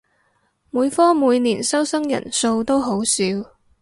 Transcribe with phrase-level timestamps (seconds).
[0.71, 3.21] 每科每年收生人數都好少